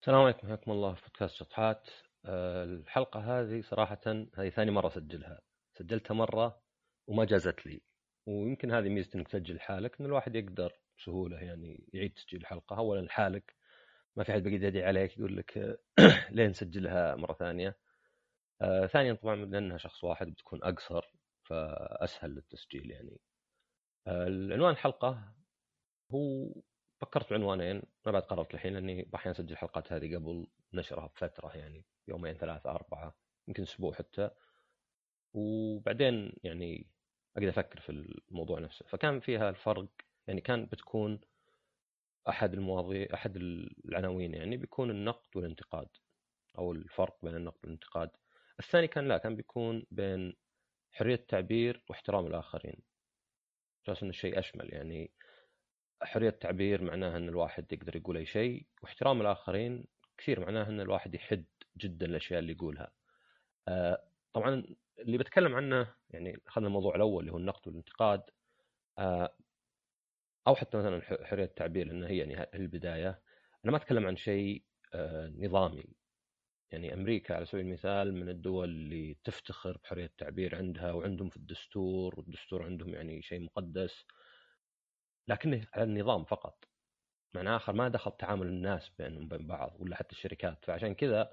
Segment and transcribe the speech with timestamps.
[0.00, 1.90] السلام عليكم حياكم الله في بودكاست شطحات.
[2.24, 4.00] آه، الحلقة هذه صراحة
[4.34, 5.40] هذه ثاني مرة أسجلها.
[5.78, 6.62] سجلتها مرة
[7.06, 7.82] وما جازت لي.
[8.26, 12.76] ويمكن هذه ميزة إنك تسجل لحالك إن الواحد يقدر بسهولة يعني يعيد تسجيل الحلقة.
[12.76, 13.56] اولا لحالك
[14.16, 15.80] ما في حد بقي يدعي عليك يقول لك
[16.34, 17.76] ليه نسجلها مرة ثانية.
[18.62, 21.02] آه ثانيا طبعا لأنها شخص واحد بتكون أقصر
[21.44, 23.20] فأسهل للتسجيل يعني.
[24.06, 25.34] آه العنوان الحلقة
[26.12, 26.52] هو
[27.00, 31.84] فكرت بعنوانين ما بعد قررت الحين لاني أحيانا أسجل الحلقات هذه قبل نشرها بفترة يعني
[32.08, 33.16] يومين ثلاثة أربعة
[33.48, 34.30] يمكن أسبوع حتى.
[35.32, 36.90] وبعدين يعني
[37.36, 37.92] أقدر أفكر في
[38.30, 38.86] الموضوع نفسه.
[38.88, 39.88] فكان فيها الفرق
[40.26, 41.20] يعني كان بتكون
[42.28, 45.88] أحد المواضيع أحد العناوين يعني بيكون النقد والانتقاد
[46.58, 48.10] أو الفرق بين النقد والانتقاد.
[48.60, 50.36] الثاني كان لا كان بيكون بين
[50.92, 52.82] حرية التعبير واحترام الآخرين.
[53.84, 55.12] أساس إنه الشيء أشمل يعني
[56.02, 59.84] حرية التعبير معناها إن الواحد يقدر يقول أي شيء واحترام الآخرين
[60.18, 61.44] كثير معناها إن الواحد يحد
[61.76, 62.92] جدا الأشياء اللي يقولها.
[63.68, 64.64] آه، طبعا
[64.98, 68.22] اللي بتكلم عنه يعني اخذنا الموضوع الأول اللي هو النقد والانتقاد.
[68.98, 69.34] آه،
[70.46, 73.22] أو حتى مثلا حرية التعبير لأن هي يعني البداية.
[73.64, 74.62] أنا ما أتكلم عن شيء
[74.94, 75.84] آه، نظامي.
[76.70, 82.14] يعني أمريكا على سبيل المثال من الدول اللي تفتخر بحرية التعبير عندها وعندهم في الدستور
[82.18, 84.04] والدستور عندهم يعني شيء مقدس.
[85.28, 86.64] لكنه على النظام فقط
[87.34, 91.32] معنى آخر ما دخل تعامل الناس بينهم وبين بعض ولا حتى الشركات فعشان كذا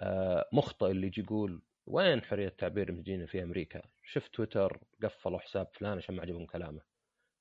[0.00, 5.68] آه، مخطئ اللي يجي يقول وين حرية التعبير المجينا في أمريكا؟ شفت تويتر قفلوا حساب
[5.74, 6.80] فلان عشان ما عجبهم كلامه.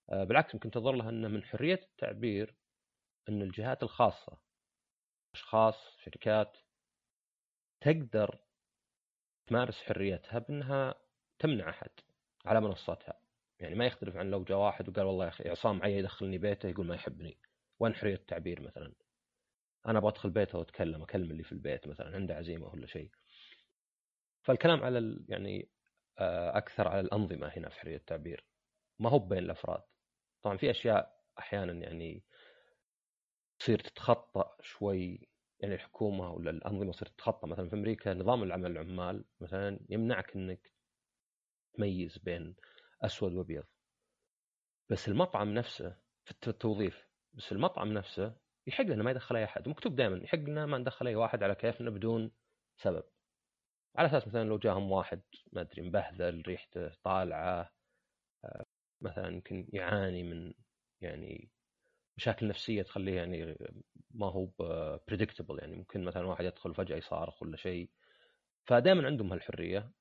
[0.09, 2.55] آه، بالعكس يمكن تظهر لها إنه من حرية التعبير
[3.29, 4.37] إن الجهات الخاصة
[5.35, 6.57] أشخاص شركات
[7.81, 8.39] تقدر
[9.47, 10.95] تمارس حريتها بأنها
[11.39, 11.89] تمنع أحد
[12.45, 13.22] على منصاتها
[13.59, 16.69] يعني ما يختلف عن لو جاء واحد وقال والله يا أخي عصام معي يدخلني بيته
[16.69, 17.39] يقول ما يحبني.
[17.79, 18.93] وين حرية التعبير مثلا؟
[19.87, 23.11] أنا أبغى أدخل بيته وأتكلم أكلم اللي في البيت مثلا عنده عزيمة ولا شيء.
[24.43, 25.69] فالكلام على يعني
[26.19, 28.45] آه، أكثر على الأنظمة هنا في حرية التعبير.
[28.99, 29.83] ما هو بين الأفراد.
[30.41, 32.23] طبعا في أشياء أحيانا يعني
[33.59, 35.29] تصير تتخطى شوي
[35.59, 37.47] يعني الحكومة ولا الأنظمة تصير تتخطى.
[37.47, 40.71] مثلا في أمريكا نظام العمل العمال مثلا يمنعك إنك
[41.73, 42.55] تميز بين
[43.03, 43.63] أسود وأبيض.
[44.89, 48.35] بس المطعم نفسه في التوظيف بس المطعم نفسه
[48.67, 49.69] يحق لنا ما يدخل أي أحد.
[49.69, 52.31] مكتوب دائما يحق لنا ما ندخل أي واحد على كيفنا بدون
[52.77, 53.03] سبب.
[53.95, 55.21] على أساس مثلا لو جاهم واحد
[55.53, 57.71] ما أدري مبهذل ريحته طالعة
[58.45, 58.65] آه،
[59.01, 60.53] مثلا يمكن يعاني من
[61.01, 61.51] يعني
[62.17, 63.57] مشاكل نفسية تخليه يعني
[64.11, 64.49] ما هو
[65.07, 67.89] بريدكتبل يعني ممكن مثلا واحد يدخل فجاه يصارخ ولا شيء.
[68.65, 69.91] فدائما عندهم هالحرية.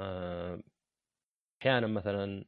[0.00, 0.62] آه،
[1.62, 2.44] أحيانا مثلا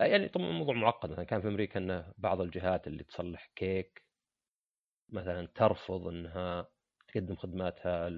[0.00, 4.04] يعني طبعا الموضوع معقد مثلا كان في أمريكا ان بعض الجهات اللي تصلح كيك
[5.08, 6.68] مثلا ترفض إنها
[7.08, 8.08] تقدم خدماتها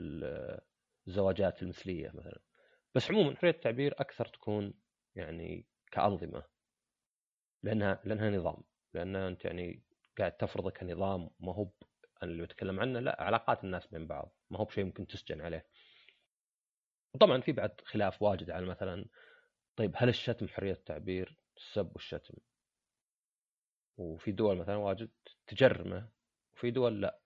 [1.07, 2.41] الزواجات المثلية مثلا.
[2.95, 4.75] بس عموما حرية التعبير أكثر تكون
[5.15, 6.43] يعني كأنظمة
[7.63, 8.63] لأنها لأنها نظام.
[8.95, 9.83] لأن أنت يعني
[10.19, 11.71] قاعد تفرضه كنظام ما هو
[12.23, 14.37] اللي بتكلم عنه لا علاقات الناس بين بعض.
[14.51, 15.67] ما هو بشيء ممكن تسجن عليه.
[17.15, 19.07] وطبعا في بعد خلاف واجد على مثلا
[19.77, 22.35] طيب هل الشتم حرية التعبير السب والشتم؟
[23.99, 25.11] وفي دول مثلا واجد
[25.47, 26.09] تجرمة
[26.53, 27.19] وفي دول لا.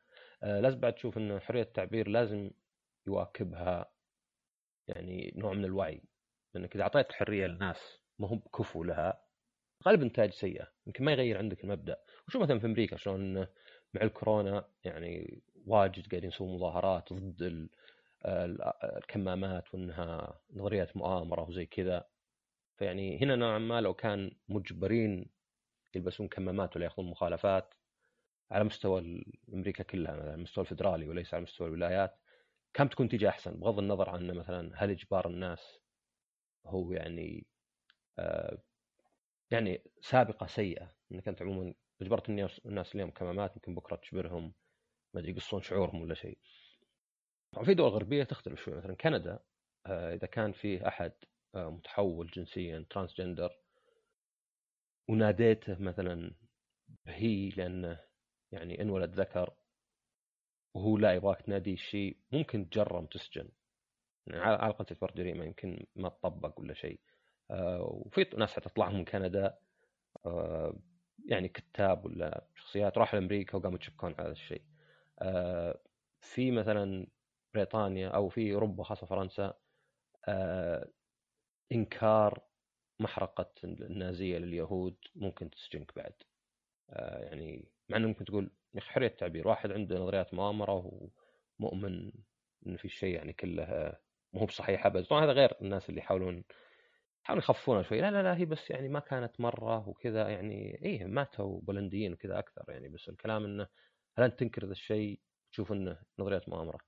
[0.42, 2.50] آه لازم بعد تشوف إنه حرية التعبير لازم
[3.06, 3.92] يواكبها
[4.88, 6.02] يعني نوع من الوعي.
[6.54, 9.22] لأنك إذا أعطيت الحريه للناس ما هم بكفوا لها
[9.86, 10.72] غالبا نتائج سيئة.
[10.86, 11.96] يمكن ما يغير عندك المبدأ.
[12.28, 13.38] وشوف مثلا في أمريكا شلون
[13.94, 17.68] مع الكورونا يعني واجد قاعدين يسوون مظاهرات ضد
[18.26, 22.08] الكمامات وإنها نظريه مؤامرة وزي كذا.
[22.76, 25.30] فيعني هنا نوعا ما لو كان مجبرين
[25.94, 27.74] يلبسون كمامات ولا ياخذون مخالفات
[28.50, 32.18] على مستوى أمريكا كلها على المستوى الفدرالي وليس على مستوى الولايات
[32.74, 35.78] كم تكون تيجي أحسن بغض النظر عن مثلا هل إجبار الناس
[36.66, 37.46] هو يعني
[38.18, 38.62] آه
[39.50, 42.28] يعني سابقة سيئة انك انت عموما إجبرت
[42.66, 44.54] الناس اليوم كمامات يمكن بكرة تجبرهم
[45.14, 46.38] ما أدري يقصون شعورهم ولا شيء.
[47.52, 49.38] طبعا في دول غربية تختلف شوي مثلا كندا
[49.86, 51.12] آه إذا كان فيه أحد
[51.56, 53.50] متحول جنسيا ترانسجندر
[55.08, 56.34] وناديته مثلا
[57.06, 58.00] هي لأنه
[58.52, 59.54] يعني انولد ذكر
[60.74, 63.48] وهو لا يبغاك تنادي شيء ممكن تجرم تسجن.
[64.26, 67.00] يعني على الاقل تعتبر جريمه يمكن ما تطبق ولا شيء
[67.50, 69.58] آه وفي ناس حتطلع من كندا
[70.26, 70.76] آه
[71.26, 74.62] يعني كتاب ولا شخصيات راحوا لأمريكا وقاموا يتشكون على هذا الشيء
[75.18, 75.78] آه
[76.20, 77.06] في مثلا
[77.54, 79.54] بريطانيا أو في أوروبا خاصة فرنسا
[81.72, 82.42] إنكار
[83.00, 86.12] محرقة النازية لليهود ممكن تسجنك بعد.
[86.90, 91.10] آه، يعني مع إنه ممكن تقول حرية التعبير واحد عنده نظريات مؤامرة
[91.60, 92.12] ومؤمن
[92.66, 93.96] إن في شيء يعني كله
[94.32, 96.44] مو بصحيح ابد طبعا هذا غير الناس اللي يحاولون
[97.24, 98.00] يحاولون يخفونها شوي.
[98.00, 102.38] لا لا لا هي بس يعني ما كانت مرة وكذا يعني إيه ماتوا بولنديين وكذا
[102.38, 102.88] أكثر يعني.
[102.88, 103.66] بس الكلام إنه
[104.18, 105.20] هل أنت تنكر ذا الشيء
[105.52, 106.78] تشوف إنه نظريات مؤامرة؟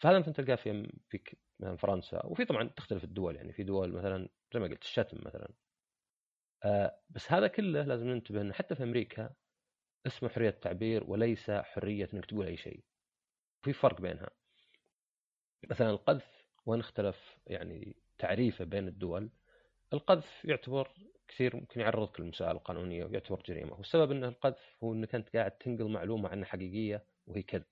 [0.00, 2.26] فهذا مثلا تلقاه في في مثلا فرنسا.
[2.26, 5.48] وفي طبعا تختلف الدول يعني في دول مثلا زي ما قلت الشتم مثلا.
[6.64, 9.34] آه بس هذا كله لازم ننتبه إنه حتى في أمريكا
[10.06, 12.84] اسمه حرية التعبير وليس حرية إنك تقول أي شيء.
[13.62, 14.30] في فرق بينها.
[15.70, 19.30] مثلا القذف وين اختلف يعني تعريفه بين الدول؟
[19.92, 20.92] القذف يعتبر
[21.28, 23.74] كثير ممكن يعرضك للمسائل القانونية ويعتبر جريمة.
[23.74, 27.64] والسبب ان القذف هو إنك أنت قاعد تنقل معلومة عنها حقيقية وهي كذب.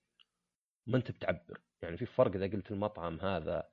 [0.87, 1.61] ما أنت بتعبر.
[1.81, 3.69] يعني في فرق إذا قلت المطعم هذا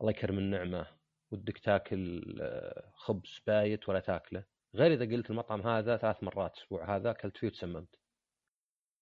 [0.00, 0.86] الله يكرم النعمة
[1.30, 4.44] ودك تاكل آه، خبز بايت ولا تاكله.
[4.74, 7.96] غير إذا قلت المطعم هذا ثلاث مرات الأسبوع هذا أكلت فيه وتسممت.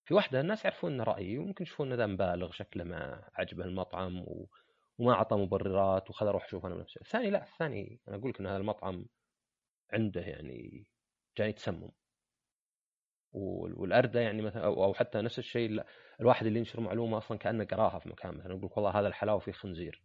[0.05, 4.49] في واحدة الناس يعرفون انه رأيي وممكن يشوفون إنه مبالغ شكله ما عجبه المطعم و...
[4.99, 7.01] وما أعطى مبررات وخذ أروح أشوف أنا بنفسي.
[7.01, 9.07] الثاني لا الثاني أنا أقول لك إن هذا المطعم
[9.93, 10.87] عنده يعني
[11.39, 11.91] جاي تسمم
[13.33, 15.85] والاردى يعني مثلا أو حتى نفس الشيء
[16.21, 19.53] الواحد اللي ينشر معلومة أصلا كأنه قراها في مكان مثلا يقول والله هذا الحلاوة فيه
[19.53, 20.03] خنزير.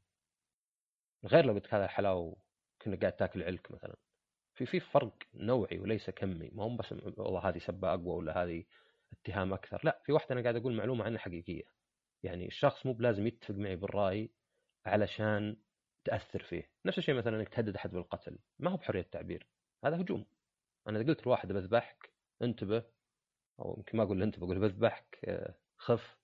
[1.26, 2.36] غير لو قلت هذا الحلاوة
[2.82, 3.96] كنا قاعد تاكل علك مثلا.
[4.56, 6.50] في في فرق نوعي وليس كمي.
[6.54, 8.64] ما هم بس والله هذه سبة أقوى ولا هذه
[9.12, 9.82] اتهام أكثر.
[9.84, 11.64] لا في واحد أنا قاعد أقول معلومة عنها حقيقية.
[12.24, 14.32] يعني الشخص مو بلازم يتفق معي بالرأي
[14.86, 15.58] علشان
[16.06, 16.72] تأثر فيه.
[16.86, 18.40] نفس الشيء مثلا إنك تهدد أحد بالقتل.
[18.60, 19.48] ما هو بحرية التعبير.
[19.86, 20.26] هذا هجوم.
[20.88, 22.84] أنا إذا قلت لواحد بذبحك انتبه
[23.60, 26.19] أو يمكن ما أقول انتبه أقول بذبحك آه، خف.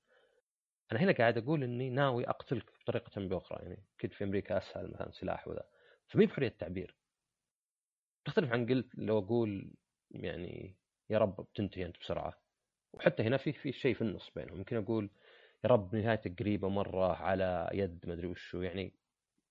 [0.92, 5.12] أنا هنا قاعد أقول إني ناوي أقتلك بطريقة بأخرى يعني أكيد في أمريكا أسهل مثلا
[5.12, 5.64] سلاح وذا.
[6.08, 6.96] فمي بحرية التعبير.
[8.26, 9.74] تختلف عن قلت لو أقول
[10.12, 10.78] يعني
[11.10, 12.42] يا رب بتنتهي أنت بسرعة.
[12.94, 14.58] وحتى هنا في في شيء في النص بينهم.
[14.58, 15.10] يمكن أقول
[15.64, 18.62] يا رب نهايتك قريبة مرة على يد ما أدري وشو.
[18.62, 19.00] يعني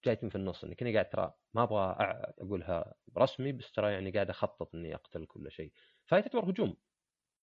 [0.05, 1.97] جايتني في النص إني كني قاعد ترى ما أبغى
[2.41, 5.73] أقولها رسمي بس ترى يعني قاعد أخطط إني أقتل كل شيء.
[6.07, 6.77] فهي تعتبر هجوم.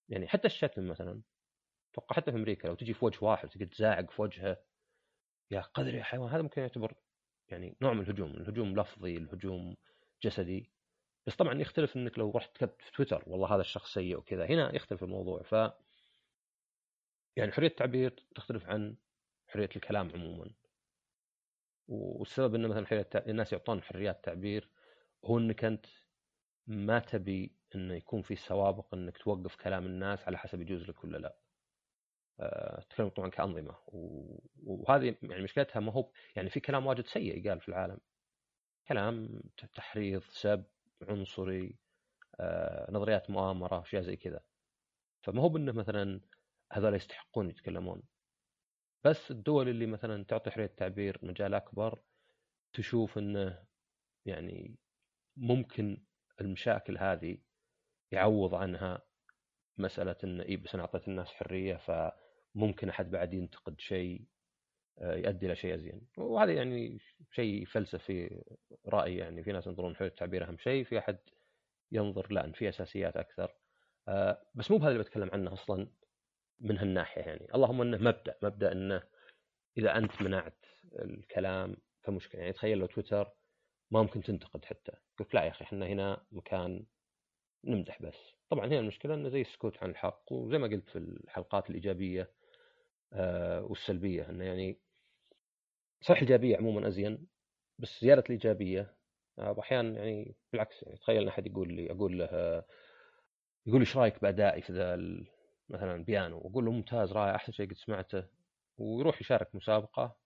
[0.10, 1.22] يعني حتى الشتم مثلا.
[1.92, 4.64] أتوقع حتى في أمريكا لو تجي في وجه واحد تقعد تزاعق في وجهه
[5.52, 6.94] يا قدر يا حيوان هذا ممكن يعتبر
[7.50, 9.78] يعني نوع من الهجوم الهجوم لفظي الهجوم
[10.24, 10.72] جسدي.
[11.28, 14.46] بس طبعا يختلف إنك لو رحت كتبت في تويتر والله هذا الشخص سيء وكذا.
[14.46, 15.42] هنا يختلف الموضوع.
[15.44, 15.52] ف
[17.36, 18.98] يعني حرية التعبير تختلف عن
[19.48, 20.52] حرية الكلام عموما.
[21.88, 24.70] والسبب إنه مثلا حرية الناس يعطون حريات تعبير
[25.26, 25.86] هو إنك أنت
[26.68, 31.18] ما تبي إنه يكون في سوابق إنك توقف كلام الناس على حسب يجوز لك ولا
[31.18, 31.41] لا.
[32.42, 33.76] أه تكلم طبعا كانظمه
[34.64, 37.98] وهذه يعني مشكلتها ما هو يعني في كلام واجد سيء يقال في العالم.
[38.88, 39.42] كلام
[39.74, 40.66] تحريض، سب،
[41.02, 41.78] عنصري،
[42.40, 44.42] أه نظريات مؤامرة، أشياء زي كذا.
[45.24, 46.22] فما هو بأنه مثلا
[46.74, 48.04] هذول يستحقون يتكلمون.
[49.04, 52.02] بس الدول اللي مثلا تعطي حريه التعبير مجال أكبر
[52.74, 53.66] تشوف أنه
[54.26, 54.76] يعني
[55.38, 56.04] ممكن
[56.42, 57.38] المشاكل هذه
[58.12, 59.02] يعوض عنها
[59.78, 61.78] مسألة انه إي بس أنا أعطيت الناس حرية
[62.56, 64.22] فممكن أحد بعد ينتقد شيء
[65.00, 66.02] آه، يؤدي إلى شيء أزين.
[66.18, 67.00] وهذا يعني
[67.32, 68.44] شيء فلسفي
[68.88, 69.44] راي يعني.
[69.44, 71.18] في ناس ينظرون حريه التعبير أهم شيء في أحد
[71.92, 73.56] ينظر لا ان في أساسيات أكثر.
[74.08, 75.88] آه، بس مو بهذا اللي بتكلم عنه أصلا
[76.60, 77.48] من هالناحية يعني.
[77.56, 79.04] اللهم إنه مبدأ مبدأ إنه
[79.78, 80.66] إذا أنت منعت
[81.00, 82.42] الكلام فمشكلة.
[82.42, 83.32] يعني تخيل لو تويتر
[83.92, 84.92] ما ممكن تنتقد حتى.
[85.20, 86.86] قلت لا يا أخي إحنا هنا مكان
[87.64, 88.34] نمدح بس.
[88.50, 92.41] طبعا هنا المشكلة إنه زي السكوت عن الحق وزي ما قلت في الحلقات الإيجابية آه
[93.62, 94.30] والسلبية.
[94.30, 94.80] إنه يعني
[96.02, 97.28] صح الايجابيه عموما أزين
[97.80, 98.96] بس زيادة الإيجابية
[99.40, 102.66] آه أحيانا يعني بالعكس يعني تخيل أحد يقول لي أقول له آه
[103.66, 104.96] يقول لي إيش رأيك بأدائي في ذا
[105.70, 108.28] مثلا بيانو؟ وأقول له ممتاز رائع أحسن شيء قد سمعته.
[108.78, 110.18] ويروح يشارك مسابقة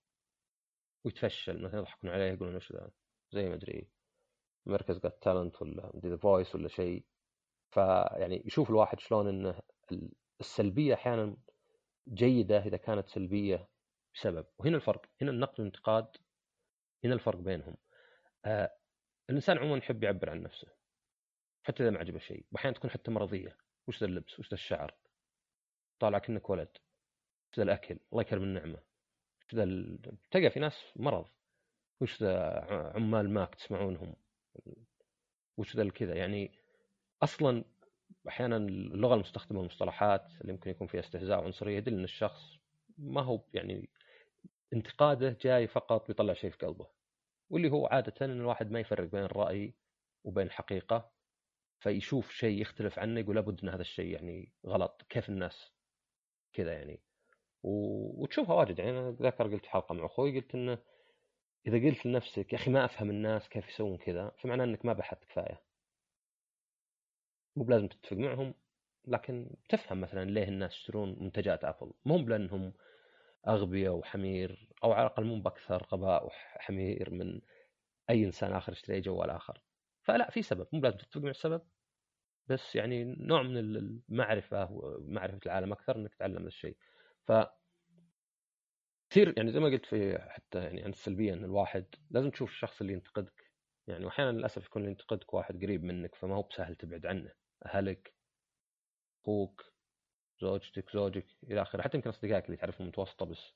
[1.06, 2.92] ويتفشل مثلا يضحكون عليه يقولون إيش ذا
[3.32, 3.88] زي ما أدري
[4.66, 7.06] Arabs Got Talent ولا The Voice ولا شيء.
[7.72, 9.60] فيعني يشوف الواحد شلون إنه
[10.40, 11.38] السلبية أحيانا
[12.08, 13.68] جيدة إذا كانت سلبية
[14.16, 16.18] بسبب وهنا الفرق هنا النقد والانتقاد
[17.04, 17.78] هنا الفرق بينهم.
[18.46, 18.78] آه
[19.30, 20.68] الإنسان عموما يحب يعبر عن نفسه
[21.64, 23.58] حتى إذا ما عجبه شيء واحيانا تكون حتى مرضية.
[23.88, 24.96] وش ذا اللبس؟ وش ذا الشعر؟
[26.00, 26.78] طالع كأنك ولد.
[27.52, 28.80] وش ذا الأكل؟ الله يكرم النعمة.
[29.48, 30.02] وش ذا ال...
[30.32, 31.30] تلقى في ناس مرض.
[32.02, 34.16] وش ذا عمال ماك تسمعونهم.
[35.58, 36.60] وش ذا الكذا يعني
[37.24, 37.64] أصلا
[38.28, 42.58] أحيانا اللغة المستخدمة والمصطلحات اللي ممكن يكون فيها استهزاء وعنصرية يدل أن الشخص
[42.98, 43.90] ما هو يعني
[44.74, 46.88] انتقاده جاي فقط بيطلع شيء في قلبه
[47.50, 49.74] واللي هو عادة أن الواحد ما يفرق بين الرأي
[50.24, 51.12] وبين الحقيقة
[51.80, 55.72] فيشوف شيء يختلف عنه يقول لابد إن هذا الشيء يعني غلط كيف الناس
[56.54, 57.02] كذا يعني؟
[57.64, 60.78] وتشوفها واجد يعني أنا ذكر قلت حلقة مع أخوي قلت إنه
[61.68, 65.24] إذا قلت لنفسك يا أخي ما أفهم الناس كيف يسوون كذا فمعناه إنك ما بحثت
[65.24, 65.62] كفاية.
[67.56, 68.54] مو بلازم تتفق معهم
[69.08, 71.92] لكن تفهم مثلا ليه الناس يشترون منتجات آبل.
[72.06, 72.74] مو بلأنهم
[73.48, 77.42] أغبياء وحمير أو على الأقل مو بأكثر غباء وحمير من
[78.10, 79.62] أي إنسان آخر يشتري أي جوال آخر.
[80.04, 80.68] فلا في سبب.
[80.74, 81.62] مو لازم تتفق مع السبب
[82.48, 86.78] بس يعني نوع من المعرفة ومعرفه العالم أكثر إنك تتعلم هذا الشيء.
[87.28, 87.32] ف
[89.10, 92.82] كثير يعني زي ما قلت في حتى يعني عن السلبيه إن الواحد لازم تشوف الشخص
[92.82, 93.52] اللي ينتقدك.
[93.88, 97.45] يعني واحيانا للأسف يكون اللي ينتقدك واحد قريب منك فما هو بسهل تبعد عنه.
[97.66, 98.16] اهلك
[99.24, 99.64] أخوك
[100.42, 101.82] زوجتك زوجك إلى آخره.
[101.82, 103.54] حتى يمكن أصدقائك اللي تعرفهم متوسطة بس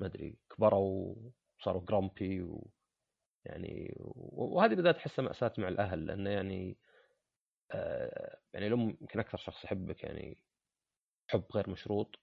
[0.00, 1.16] ما أدري كبروا
[1.60, 2.70] وصاروا جرامبي و
[3.44, 6.78] يعني وهذه بدات أحسها مأساة مع الأهل لأنه يعني
[7.72, 10.38] آه يعني الام يمكن أكثر شخص يحبك يعني
[11.30, 12.20] حب غير مشروط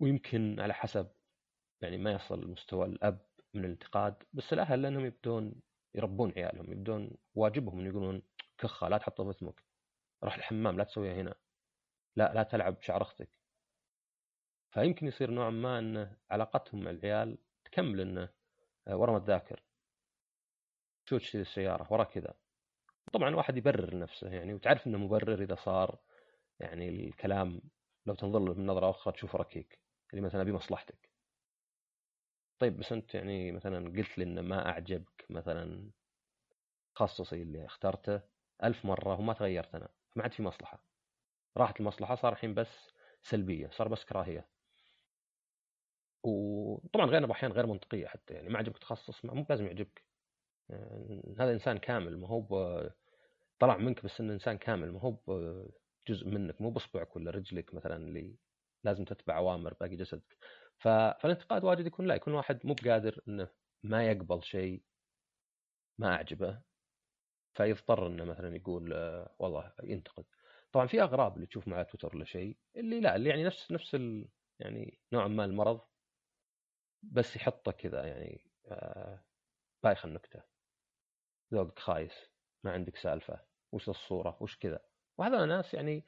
[0.00, 1.12] ويمكن على حسب
[1.82, 5.62] يعني ما يصل مستوى الأب من الانتقاد بس الأهل لأنهم يبدون
[5.94, 8.22] يربون عيالهم يبدون واجبهم يقولون
[8.60, 9.64] كخه لا تحطه في اسمك.
[10.24, 11.34] روح الحمام لا تسويها هنا.
[12.16, 13.28] لا لا تلعب بشعر أختك.
[14.70, 18.28] فيمكن يصير نوعا ما إن علاقتهم مع العيال تكمل انه
[18.88, 19.62] آه، ورا ما تذاكر.
[21.04, 22.34] شو تشتري السيارة؟ ورا كذا.
[23.12, 25.98] طبعا واحد يبرر نفسه يعني وتعرف إنه مبرر إذا صار
[26.60, 27.60] يعني الكلام
[28.06, 31.10] لو تنظر له من نظرة أخرى تشوفه ركيك اللي مثلا بمصلحتك
[32.58, 35.90] طيب بس أنت يعني مثلا قلت لي انه ما أعجبك مثلا
[36.94, 38.20] تخصصي اللي اخترته
[38.64, 40.84] ألف مرة وما تغيرت أنا فما عاد في مصلحة.
[41.56, 42.90] راحت المصلحة صار الحين بس
[43.22, 44.50] سلبية صار بس كراهية.
[46.24, 50.04] وطبعا غيرنا أحيانا غير منطقية حتى يعني ما عجبك تخصص مو لازم يعجبك.
[50.68, 52.42] يعني هذا إنسان كامل ما هو
[53.58, 55.18] طلع منك بس إنه إنسان كامل ما هو
[56.08, 58.36] جزء منك مو باصبعك ولا رجلك مثلا اللي
[58.84, 60.38] لازم تتبع أوامر باقي جسدك.
[60.78, 63.48] فالانتقاد واجد يكون لا يكون واحد مو بقادر إنه
[63.82, 64.84] ما يقبل شيء
[65.98, 66.62] ما أعجبه.
[67.60, 68.92] فيضطر إنه مثلا يقول
[69.38, 70.24] والله ينتقد.
[70.72, 73.94] طبعا في أغراب اللي تشوف مع تويتر ولا شيء اللي لا اللي يعني نفس نفس
[73.94, 75.80] ال يعني نوعا ما المرض
[77.02, 79.24] بس يحطه كذا يعني آه
[79.82, 80.42] بايخ النكتة.
[81.54, 82.30] ذوقك خايس
[82.64, 83.40] ما عندك سالفة
[83.72, 84.80] وش الصورة وش كذا.
[85.18, 86.04] وهذا ناس يعني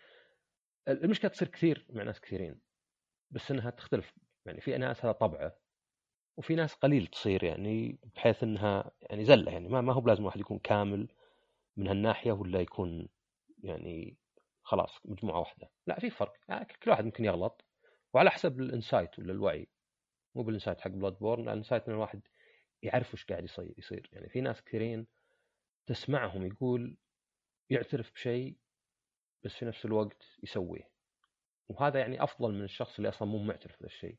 [0.88, 2.60] المشكلة تصير كثير مع ناس كثيرين
[3.30, 4.14] بس إنها تختلف.
[4.46, 5.58] يعني في ناس هذا طبعه
[6.36, 10.40] وفي ناس قليل تصير يعني بحيث إنها يعني زلة يعني ما ما هو بلازم واحد
[10.40, 11.08] يكون كامل
[11.76, 13.08] من هالناحية ولا يكون
[13.62, 14.16] يعني
[14.62, 16.32] خلاص مجموعة واحدة؟ لا في فرق.
[16.48, 17.64] يعني كل واحد ممكن يغلط.
[18.14, 19.68] وعلى حسب ال insight ولا الوعي.
[20.34, 22.20] مو بال insight حق Bloodborne ال insight إن الواحد
[22.82, 23.44] يعرف وش قاعد
[23.78, 24.08] يصير.
[24.12, 25.06] يعني في ناس كثيرين
[25.86, 26.96] تسمعهم يقول
[27.70, 28.56] يعترف بشيء
[29.44, 30.92] بس في نفس الوقت يسويه.
[31.68, 34.16] وهذا يعني أفضل من الشخص اللي أصلا مو معترف بهذا الشيء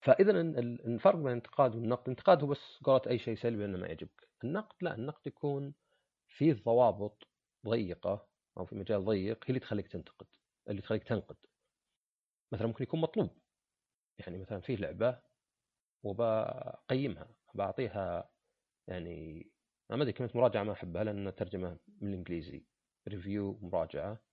[0.00, 4.28] فاذا الفرق بين الانتقاد والنقد الانتقاد هو بس قولة أي شيء سلبي إنه ما يعجبك.
[4.44, 5.74] النقد لا النقد يكون
[6.34, 7.28] فيه ضوابط
[7.66, 10.26] ضيقة أو في مجال ضيق هي اللي تخليك تنتقد
[10.68, 11.36] اللي تخليك تنقد.
[12.52, 13.38] مثلا ممكن يكون مطلوب.
[14.18, 15.20] يعني مثلا فيه لعبة
[16.02, 18.30] وبقيمها بعطيها
[18.88, 19.50] يعني
[19.90, 22.66] ما أدري كلمة مراجعة ما أحبها لأن ترجمه من الإنجليزي.
[23.08, 24.24] ريفيو مراجعة.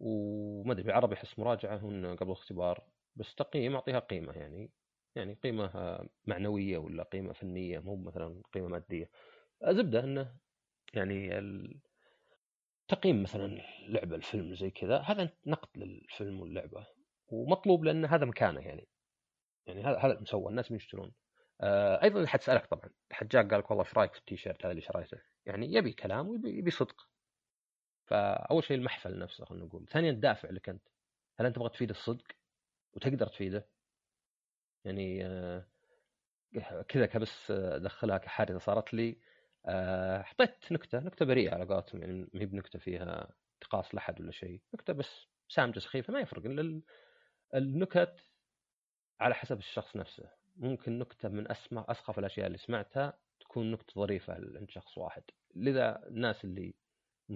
[0.00, 2.90] وما أدري بالعربي أحس مراجعة هن قبل الاختبار.
[3.16, 4.70] بس تقييم أعطيها قيمة يعني.
[5.16, 9.10] يعني قيمة معنوية ولا قيمة فنية مو مثلا قيمة مادية.
[9.70, 10.36] زبده إنه
[10.92, 11.30] يعني
[12.88, 16.86] تقييم مثلا لعبة الفيلم زي كذا هذا نقد للفيلم واللعبة
[17.28, 18.88] ومطلوب لأن هذا مكانه يعني.
[19.66, 21.12] يعني هذا هذا المسوى الناس يشترون؟
[21.60, 24.70] آه أيضا حد سألك طبعا حد جاء قال لك والله إيش رأيك في التيشيرت هذا
[24.70, 27.08] اللي شريته؟ يعني يبي كلام ويبي يبي صدق.
[28.06, 29.86] فأول شيء المحفل نفسه خلينا نقول.
[29.86, 30.88] ثانيا الدافع لك أنت.
[31.38, 32.26] هل أنت تبغى تفيد الصدق؟
[32.92, 33.68] وتقدر تفيده؟
[34.84, 35.66] يعني آه
[36.88, 39.10] كذا كبس ادخلها كحادثة صارت لي.
[39.10, 39.16] آه
[40.22, 44.60] حطيت نكتة نكتة بريئة على قولتهم يعني ما هي بنكتة فيها انتقاص لأحد ولا شيء
[44.74, 46.42] نكتة بس سامجه سخيفة ما يفرق
[47.54, 48.20] النكت
[49.20, 50.30] على حسب الشخص نفسه.
[50.56, 55.22] ممكن نكتة من اسمى أسخف الأشياء اللي سمعتها تكون نكتة ظريفة عند شخص واحد.
[55.54, 56.74] لذا الناس اللي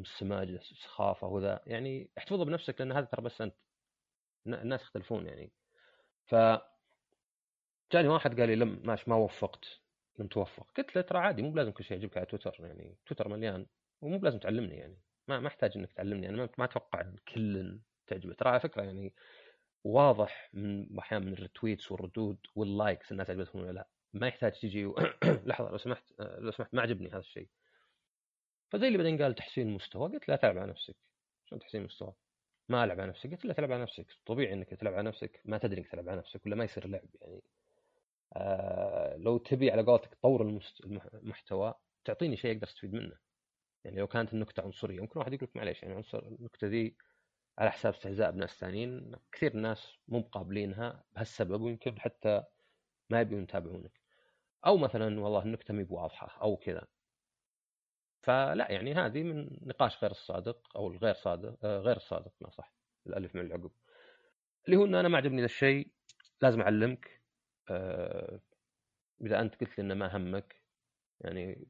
[0.05, 3.55] سماجه سخافة وذا يعني احتفظ بنفسك لأن هذا ترى بس أنت
[4.47, 5.53] الناس يختلفون يعني.
[6.27, 6.35] ف
[7.93, 9.84] جاني واحد قال لي لم ماشي ما وفقت.
[10.19, 13.29] لم توفق قلت له ترى عادي مو بلازم كل شيء يعجبك على تويتر يعني تويتر
[13.29, 13.67] مليان
[14.01, 14.99] ومو بلازم تعلمني يعني.
[15.29, 19.15] ما ما أحتاج إنك تعلمني أنا ما أتوقع كل تعجبه ترى على فكرة يعني
[19.85, 23.89] واضح من أحيانا من ال retweets والردود وال likes الناس عجبتهم ولا لا.
[24.13, 24.97] ما يحتاج تجي و...
[25.47, 27.49] لحظة لو سمحت لو سمحت ما عجبني هذا الشيء.
[28.71, 30.97] فزي اللي بعدين قال تحسين المستوى قلت لا تعب على نفسك.
[31.45, 32.15] شلون تحسين المستوى
[32.69, 34.07] ما ألعب على نفسي قلت له تلعب على نفسك.
[34.27, 35.41] طبيعي إنك تلعب على نفسك.
[35.45, 37.43] ما تدري إنك تلعب على نفسك ولا ما يصير لعب يعني.
[39.17, 40.61] لو تبي على قولتك تطور
[41.15, 41.75] المحتوى
[42.05, 43.17] تعطيني شيء أقدر أستفيد منه.
[43.85, 46.97] يعني لو كانت النكتة عنصرية ممكن واحد يقول لك معليش يعني عنصر النكتة ذي
[47.59, 52.45] على حساب استهزاء بناس ثانيين كثير ناس مو مقابلينها بهالسبب ويمكن حتى
[53.11, 54.01] ما يبون يتابعونك.
[54.67, 56.87] أو مثلا والله النكتة مي بواضحة أو كذا.
[58.23, 62.75] فلا يعني هذه من نقاش غير الصادق أو الغير صادق آه غير الصادق ما صح.
[63.07, 63.71] الألف من العقب.
[64.67, 65.89] اللي هو إن أنا ما عجبني ذا الشيء
[66.43, 67.24] لازم أعلمك آه
[67.71, 70.63] إذا أنت قلت لي إنه ما همك
[71.21, 71.69] يعني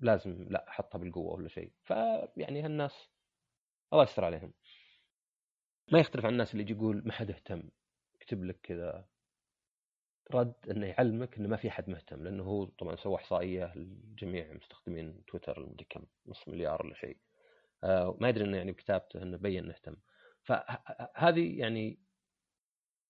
[0.00, 1.72] لازم لا احطها بالقوة ولا شيء.
[1.84, 3.08] فيعني هالناس
[3.92, 4.52] الله يستر عليهم.
[5.92, 7.62] ما يختلف عن الناس اللي يجي يقول ما حد اهتم
[8.14, 9.08] يكتب لك كذا
[10.30, 15.24] رد إنه يعلمك إنه ما في احد مهتم لأنه هو طبعا سوى إحصائية لجميع مستخدمين
[15.24, 17.16] تويتر المدري كم نص مليار ولا شيء.
[17.84, 19.96] آه ما يدري إنه يعني بكتابته إنه بين إنه اهتم
[20.42, 21.98] فهذه يعني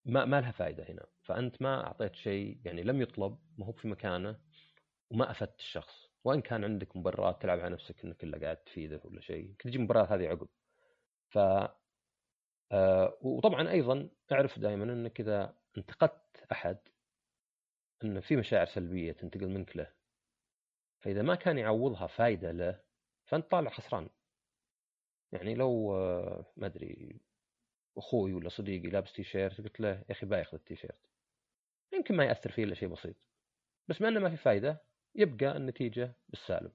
[0.04, 1.06] ما ما لها فائده هنا.
[1.22, 4.40] فأنت ما أعطيت شيء يعني لم يطلب ما هو في مكانه
[5.10, 6.12] وما أفدت الشخص.
[6.24, 9.78] وإن كان عندك مبررات تلعب على نفسك إنك إلا قاعد تفيده ولا شيء يمكن تجي
[9.78, 10.48] مبررات هذه عقب.
[11.30, 11.38] ف
[12.72, 16.78] آه وطبعا أيضا أعرف دائما انك إذا انتقدت أحد
[18.04, 19.92] انه في مشاعر سلبية تنتقل منك له.
[21.00, 22.80] فإذا ما كان يعوضها فائده له
[23.26, 24.08] فأنت طالع خسران.
[25.32, 27.20] يعني لو آه، ما أدري
[27.96, 31.06] أخوي ولا صديقي لابس تي شيرت قلت له يا أخي بايخ ذا التي شيرت
[31.92, 33.16] يمكن ما يأثر فيه إلا شيء بسيط
[33.88, 34.82] بس ما إنه ما في فائده
[35.14, 36.72] يبقى النتيجة بالسالب.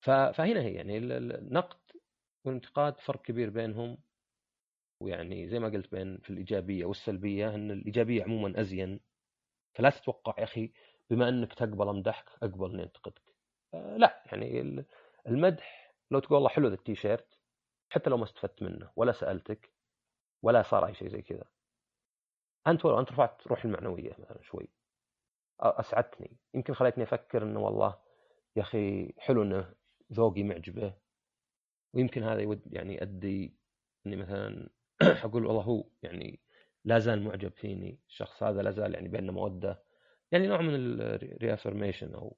[0.00, 1.80] فهنا هي يعني النقد
[2.44, 3.98] والانتقاد فرق كبير بينهم
[5.00, 9.00] ويعني زي ما قلت بين في الإيجابية والسلبية إن الإيجابية عموما أزين.
[9.74, 10.72] فلا تتوقع يا أخي
[11.10, 13.22] بما إنك تقبل مدحك أقبل إني أنتقدك.
[13.74, 14.84] آه، لا يعني
[15.26, 17.38] المدح لو تقول والله حلو ذا التيشيرت
[17.90, 19.71] حتى لو ما استفدت منه ولا سألتك
[20.42, 21.44] ولا صار أي شيء زي كذا.
[22.66, 24.68] أنت ولو أنت رفعت روحي المعنوية مثلا شوي.
[25.60, 26.36] أسعدتني.
[26.54, 27.98] يمكن خليتني أفكر إنه والله
[28.56, 29.74] يا أخي حلو إنه
[30.12, 30.94] ذوقي معجبة.
[31.94, 33.56] ويمكن هذا يود يعني يؤدي
[34.06, 34.70] إني مثلا
[35.24, 36.40] أقول والله هو يعني
[36.84, 38.00] لا زال معجب فيني.
[38.08, 39.82] الشخص هذا لا زال يعني بيننا مودة.
[40.32, 42.36] يعني نوع من الريافرميشن أو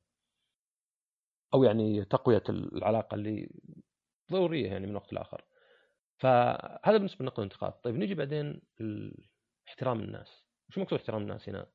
[1.55, 3.50] أو يعني تقوية العلاقة اللي
[4.33, 5.44] ضرورية يعني من وقت لآخر.
[6.18, 7.72] فهذا بالنسبة لنقد الانتقاد.
[7.72, 8.61] طيب نيجي بعدين
[9.68, 10.44] احترام الناس.
[10.68, 11.66] وش مقصود احترام الناس هنا؟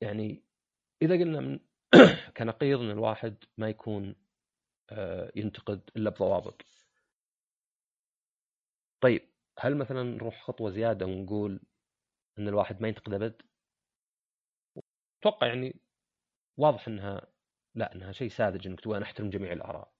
[0.00, 0.44] يعني
[1.02, 1.60] إذا قلنا من
[2.36, 4.14] كنقيض إن الواحد ما يكون
[4.90, 6.64] آه، ينتقد إلا بضوابط.
[9.00, 9.28] طيب
[9.58, 11.60] هل مثلا نروح خطوة زيادة ونقول
[12.38, 13.42] إن الواحد ما ينتقد أبد؟
[15.22, 15.80] أتوقع يعني
[16.58, 17.26] واضح إنها
[17.74, 19.92] لا إنها شيء ساذج إنك تقول أنا أحترم جميع الآراء.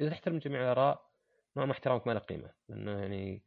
[0.00, 1.10] إذا تحترم جميع الآراء
[1.64, 3.42] ما احترامك ما له قيمة لأنه يعني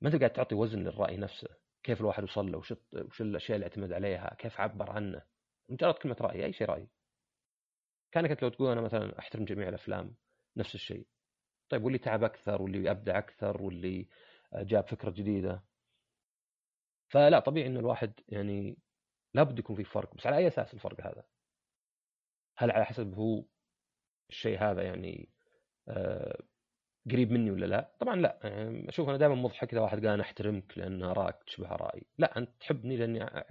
[0.00, 1.48] ما أنت قاعد تعطي وزن للرأي نفسه
[1.82, 5.22] كيف الواحد وصل له وش الأشياء اللي اعتمد عليها كيف عبر عنه.
[5.68, 6.88] مجرد كلمة رأي أي شيء رأي.
[8.12, 10.14] كأنك لو تقول أنا مثلا أحترم جميع الأفلام
[10.56, 11.06] نفس الشيء.
[11.68, 14.08] طيب واللي تعب أكثر واللي أبدع أكثر واللي
[14.54, 15.62] جاب فكرة جديدة.
[17.08, 18.78] فلا طبيعي انه الواحد يعني
[19.34, 21.24] لابد يكون في فرق بس على أي أساس الفرق هذا؟
[22.56, 23.44] هل على حسب هو
[24.30, 25.28] الشيء هذا يعني
[25.88, 26.42] آه
[27.10, 30.22] قريب مني ولا لا؟ طبعا لا يعني أشوف أنا دائما مضحك إذا واحد قال أنا
[30.22, 33.44] أحترمك لأن ارائك تشبه ارائي، لا أنت تحبني لأني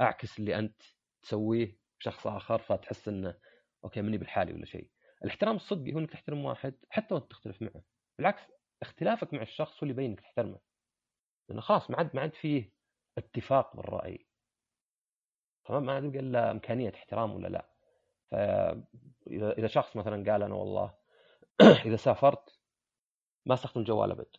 [0.00, 0.82] أعكس اللي أنت
[1.22, 3.34] تسويه بشخص آخر فتحس إنه
[3.84, 4.90] okay مني بالحالي ولا شيء.
[5.24, 7.82] الاحترام الصدقي هو إنك تحترم واحد حتى وأنت تختلف معه،
[8.18, 8.42] بالعكس
[8.82, 10.58] اختلافك مع الشخص هو اللي يبين إنك تحترمه.
[11.48, 12.72] لأنه خلاص ما عاد ما عاد فيه
[13.18, 14.26] اتفاق بالرأي.
[15.64, 17.70] تمام ما عاد يبقى الا إمكانية احترام ولا لا.
[18.30, 20.94] فاذا إذا شخص مثلا قال أنا والله
[21.86, 22.63] إذا سافرت
[23.46, 24.36] ما استخدم الجوال أبد.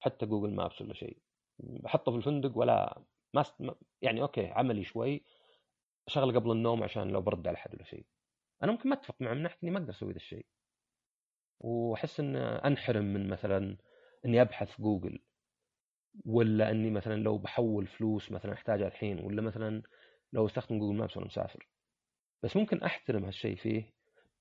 [0.00, 1.18] حتى Google Maps ولا شيء.
[1.58, 3.02] بحطه في الفندق ولا
[3.34, 3.54] ما است...
[4.02, 5.24] يعني okay عملي شوي.
[6.08, 8.06] شغله قبل النوم عشان لو برد على حد ولا شيء.
[8.62, 10.46] أنا ممكن ما أتفق معه من ناحية إني ما أقدر أسوي ذا الشيء.
[11.60, 13.76] وأحس إن أنحرم من مثلا
[14.26, 15.18] إني أبحث جوجل
[16.24, 19.82] ولا إني مثلا لو بحول فلوس مثلا أحتاجها الحين ولا مثلا
[20.32, 21.68] لو أستخدم Google Maps وأنا مسافر.
[22.42, 23.92] بس ممكن أحترم هالشيء فيه.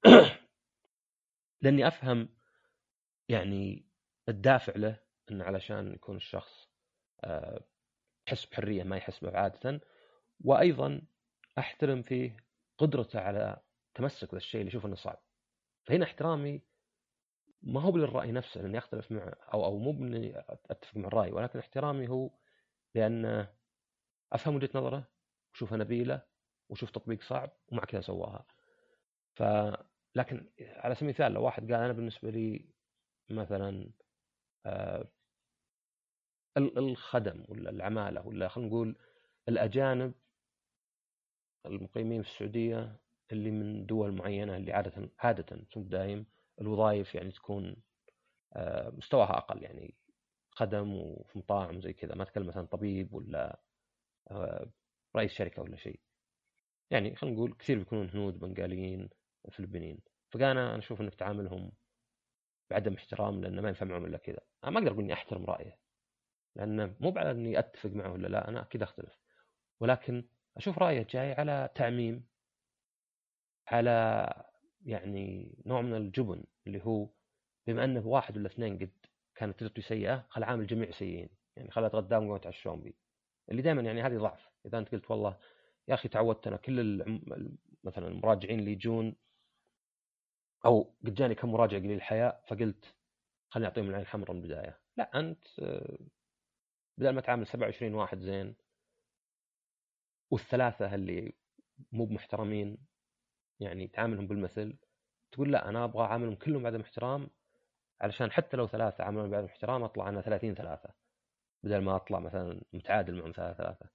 [1.61, 2.29] لأني أفهم
[3.29, 3.85] يعني
[4.29, 4.99] الدافع له
[5.31, 6.69] انه علشان يكون الشخص
[7.23, 7.63] آه،
[8.27, 9.81] يحس بحرية ما يحس به عادة.
[10.43, 11.01] وأيضا
[11.57, 12.37] أحترم فيه
[12.77, 13.61] قدرته على
[13.93, 15.23] تمسك بالشيء اللي يشوف إنه صعب.
[15.85, 16.61] فهنا احترامي
[17.61, 21.59] ما هو للراي نفسه لأني أختلف معه أو أو مو بإني أتفق مع الرأي ولكن
[21.59, 22.31] احترامي هو
[22.95, 23.47] لأن
[24.33, 25.07] أفهم وجهة نظره
[25.53, 26.21] واشوفها نبيله
[26.69, 28.45] وأشوف تطبيق صعب ومع كذا سواها.
[29.35, 29.43] ف
[30.15, 32.69] لكن على سبيل المثال لو واحد قال أنا بالنسبة لي
[33.31, 33.91] مثلا
[34.65, 35.07] آه،
[36.57, 38.95] الخدم ولا العمالة ولا خلينا نقول
[39.49, 40.13] الأجانب
[41.65, 42.99] المقيمين في السعودية
[43.31, 46.25] اللي من دول معينة اللي عاده عادة دايم
[46.61, 47.75] الوظائف يعني تكون
[48.53, 49.95] آه، مستواها أقل يعني
[50.51, 52.15] خدم وفي مطاعم زي كذا.
[52.15, 53.61] ما أتكلم مثلا طبيب ولا
[54.31, 54.71] آه،
[55.15, 55.99] رئيس شركة ولا شيء.
[56.91, 59.09] يعني خلينا نقول كثير بيكونون هنود بنغاليين
[59.51, 61.71] فلبينيين فانا أنا أشوف إنك تعاملهم
[62.69, 64.39] بعدم احترام لأنه ما ينفع معهم إلا كذا.
[64.63, 65.77] أنا ما أقدر أقول إني أحترم رأيه
[66.55, 69.19] لأنه مو على إني أتفق معه ولا لا أنا أكيد أختلف.
[69.79, 70.25] ولكن
[70.57, 72.25] أشوف رأيه جاي على تعميم
[73.67, 74.27] على
[74.85, 77.09] يعني نوع من الجبن اللي هو
[77.67, 78.91] بما أنه واحد ولا اثنين قد
[79.35, 81.29] كانت تجربتي سيئة خل عامل الجميع سيئين.
[81.55, 82.95] يعني خلت غدام قومت يتعشون بي
[83.51, 84.49] اللي دائما يعني هذه ضعف.
[84.65, 85.37] إذا أنت قلت والله
[85.87, 87.03] يا أخي تعودت أنا كل
[87.83, 89.15] مثلا المراجعين اللي يجون
[90.65, 92.95] أو قد جاني كم مراجع قليل الحياء فقلت
[93.49, 94.79] خليني أعطيهم العين الحمراء من البداية.
[94.97, 95.47] لا أنت
[96.97, 98.55] بدل ما تعامل 27 واحد زين
[100.31, 101.33] والثلاثة اللي
[101.91, 102.77] مو بمحترمين
[103.59, 104.77] يعني تعاملهم بالمثل
[105.31, 107.29] تقول لا أنا أبغى أعاملهم كلهم بعدم احترام
[108.01, 110.89] علشان حتى لو ثلاثة عاملهم بعدم احترام أطلع أنا 30 ثلاثة
[111.63, 113.89] بدل ما أطلع مثلا متعادل معهم ثلاثة ثلاثة.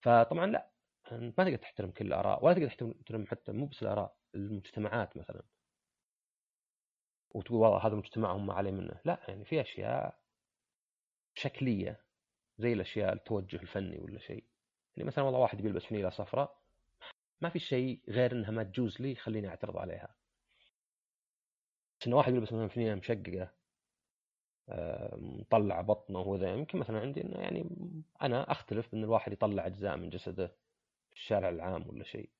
[0.00, 0.70] فطبعا لا
[1.12, 5.42] ما تقدر تحترم كل الآراء ولا تقدر تحترم حتى مو بس الآراء المجتمعات مثلا.
[7.30, 9.00] وتقول والله هذا المجتمع هم عليه منه.
[9.04, 10.20] لا يعني في أشياء
[11.34, 12.00] شكلية
[12.58, 14.44] زي الأشياء التوجه الفني ولا شيء.
[14.96, 16.60] يعني مثلا والله واحد بيلبس فنيله صفراء
[17.40, 20.14] ما في شيء غير إنها ما تجوز لي يخليني أعترض عليها.
[22.00, 23.50] بس ان واحد يلبس مثلا فنيله مشققة
[25.12, 27.70] مطلع بطنه وذا يمكن مثلا عندي إنه يعني
[28.22, 30.46] أنا أختلف ان الواحد يطلع أجزاء من جسده
[31.10, 32.30] في الشارع العام ولا شيء.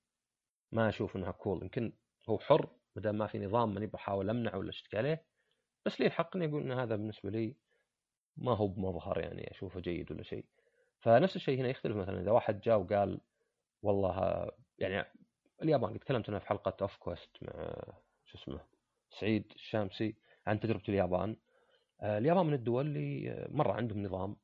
[0.72, 1.92] ما أشوف إنها كول يمكن
[2.28, 5.24] هو حر ما دام ما في نظام ماني بحاول امنعه ولا أشتكي عليه
[5.86, 7.56] بس لي الحق إني أقول إن هذا بالنسبة لي
[8.36, 10.44] ما هو بمظهر يعني أشوفه جيد ولا شيء.
[11.00, 13.20] فنفس الشيء هنا يختلف مثلا إذا واحد جاء وقال
[13.82, 15.06] والله يعني
[15.62, 17.74] اليابان تكلمت أنا في حلقة أوف كويست مع
[18.24, 18.60] شو اسمه
[19.10, 21.36] سعيد الشامسي عن تجربة اليابان.
[22.02, 24.36] اليابان من الدول اللي مرة عندهم نظام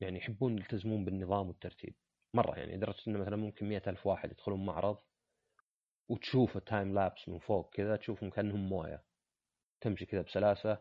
[0.00, 1.94] يعني يحبون يلتزمون بالنظام والترتيب
[2.34, 4.98] مرة يعني لدرجة انه مثلا ممكن مئة ألف واحد يدخلون معرض
[6.10, 9.02] وتشوف التايم لابس من فوق كذا تشوفهم كأنهم موية.
[9.80, 10.78] تمشي كذا بسلاسة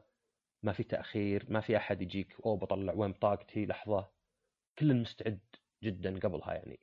[0.64, 4.10] ما في تأخير ما في أحد يجيك أوه بطلع وين بطاقتي؟ لحظة.
[4.80, 5.40] كل مستعد
[5.84, 6.80] جدا قبلها يعني.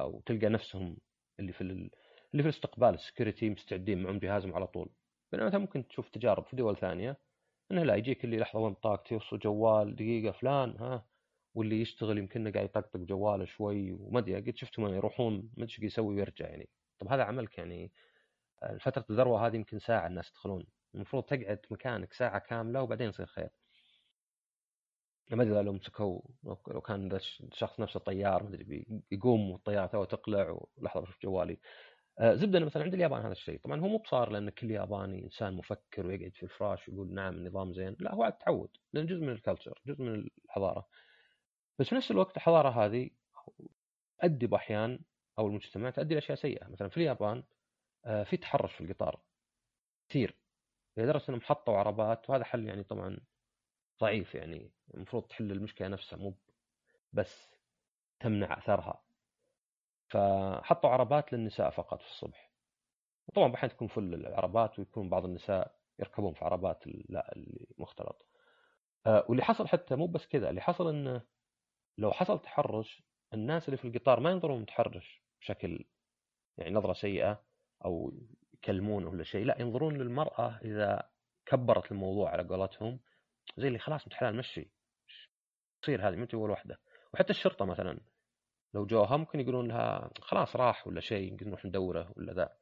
[0.00, 0.96] وتلقى نفسهم
[1.40, 4.90] اللي في اللي في الاستقبال السكيورتي مستعدين معهم جهازهم على طول.
[5.32, 7.16] بينما ممكن تشوف تجارب في دول ثانية
[7.70, 11.06] إنه لا يجيك اللي لحظة وين بطاقتي؟ يوصل جوال دقيقة فلان ها؟
[11.54, 16.14] واللي يشتغل يمكن قاعد يطقطق جواله شوي وما أدري قد شفتهم يروحون ما أدري يسوي
[16.14, 16.68] ويرجع يعني.
[16.98, 17.92] طب هذا عملك يعني
[18.80, 20.66] فترة الذروة هذه يمكن ساعة الناس يدخلون.
[20.94, 23.50] المفروض تقعد مكانك ساعة كاملة وبعدين يصير خير.
[25.30, 30.58] ما أدري لو مسكوا لو كان الشخص نفسه طيار ما أدري يقوم والطيارة تو تقلع
[30.76, 31.58] ولحظه بشوف جوالي.
[32.18, 33.60] آه، زبدة مثلا عند اليابان هذا الشيء.
[33.60, 37.72] طبعا هو مو بصار لأن كل ياباني إنسان مفكر ويقعد في الفراش ويقول نعم النظام
[37.72, 37.96] زين.
[38.00, 40.88] لا هو عاد تعود لأن جزء من ال culture جزء من الحضارة.
[41.78, 43.10] بس في نفس الوقت الحضارة هذه
[44.20, 44.98] تؤدي بأحيان
[45.38, 46.68] أو المجتمع تؤدي لاشياء سيئة.
[46.68, 47.42] مثلا في اليابان
[48.04, 49.20] آه، في تحرش في القطار
[50.08, 50.34] كثير.
[50.96, 53.18] لدرجة إنهم حطوا عربات وهذا حل يعني طبعا
[54.00, 54.70] ضعيف يعني.
[54.94, 56.34] المفروض تحل المشكلة نفسها مو
[57.12, 57.50] بس
[58.20, 59.02] تمنع أثرها.
[60.08, 62.52] فحطوا عربات للنساء فقط في الصبح.
[63.28, 68.26] وطبعا بحين تكون فل العربات ويكون بعض النساء يركبون في عربات لا اللي مختلط
[69.06, 70.50] آه، واللي حصل حتى مو بس كذا.
[70.50, 71.22] اللي حصل إنه
[71.98, 73.02] لو حصل تحرش
[73.34, 75.84] الناس اللي في القطار ما ينظرون متحرش بشكل
[76.58, 77.42] يعني نظرة سيئة
[77.84, 78.12] أو
[78.54, 81.10] يكلمونه ولا شيء لا ينظرون للمرأة إذا
[81.46, 83.00] كبرت الموضوع على قولتهم
[83.56, 84.70] زي اللي خلاص انت حلال مشي
[85.82, 86.78] تصير هذه متى اول واحدة؟
[87.14, 88.00] وحتى الشرطة مثلا
[88.74, 92.56] لو جوها ممكن يقولون لها خلاص راح ولا شيء يمكن نروح ندوره ولا ذا.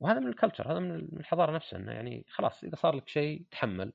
[0.00, 3.92] وهذا من الكلتشر هذا من الحضارة نفسها إنه يعني خلاص إذا صار لك شيء تحمل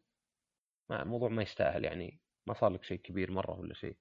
[0.91, 3.97] الموضوع ما يستاهل يعني ما صار لك شيء كبير مرة ولا شيء.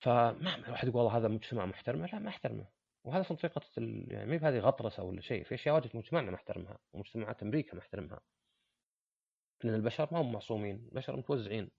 [0.00, 2.66] فما الواحد يقول والله هذا مجتمع محترمه لا ما أحترمه.
[3.04, 3.62] وهذا في طريقه
[4.12, 7.80] يعني ما بهذه غطرسة ولا شيء في أشياء واجد مجتمعنا ما احترمها ومجتمعات أمريكا ما
[7.80, 8.20] احترمها
[9.64, 11.70] لأن البشر ما هم معصومين البشر متوزعين.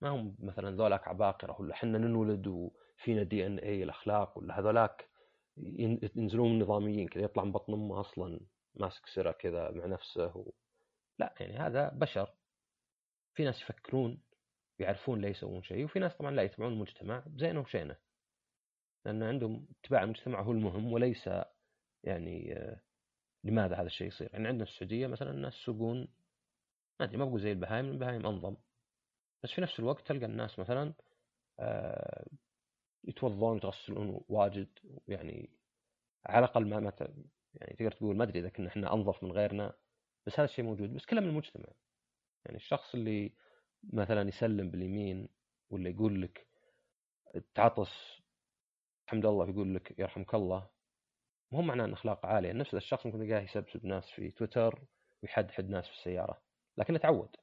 [0.00, 5.08] ما هم مثلا ذولاك عباقرة ولا إحنا ننولد وفينا دي إن اي الأخلاق ولا هذولاك
[5.56, 8.40] ينزلون نظاميين كذا يطلع من بطن أمه أصلا
[8.74, 10.50] ماسك سره كذا مع نفسه و...
[11.18, 12.34] لا يعني هذا بشر.
[13.34, 14.22] في ناس يفكرون
[14.78, 17.96] يعرفون ليه يسوون شيء وفي ناس طبعا لا يتبعون المجتمع زينه وشينه.
[19.04, 21.30] لأن عندهم اتباع المجتمع هو المهم وليس
[22.04, 22.80] يعني آه،
[23.44, 24.30] لماذا هذا الشيء يصير.
[24.32, 26.08] يعني عندنا في السعودية مثلا الناس يسوقون
[27.00, 28.56] ما أدري ما بقول زي البهايم البهايم أنظم.
[29.42, 30.92] بس في نفس الوقت تلقى الناس مثلا
[31.60, 32.26] آه،
[33.04, 34.68] يتوضون يتغسلون واجد
[35.08, 35.50] يعني
[36.26, 36.92] على الأقل ما, ما
[37.54, 39.74] يعني تقدر تقول ما أدري إذا كنا إحنا أنظف من غيرنا
[40.26, 40.94] بس هذا الشيء موجود.
[40.94, 41.68] بس كله من المجتمع.
[42.44, 43.32] يعني الشخص اللي
[43.92, 45.28] مثلا يسلم باليمين
[45.70, 46.46] ولا يقول لك
[47.54, 48.22] تعطس
[49.06, 50.68] الحمد لله يقول لك يرحمك الله.
[51.52, 52.52] مو معناه إن اخلاقه عالية.
[52.52, 54.82] نفس الشخص ممكن تلقاه يسبسب ناس في تويتر
[55.22, 56.42] ويحدحد ناس في السيارة
[56.78, 57.36] لكنه تعود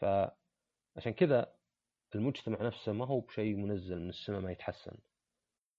[0.00, 1.52] فعشان كذا
[2.14, 4.98] المجتمع نفسه ما هو بشيء منزل من السماء ما يتحسن.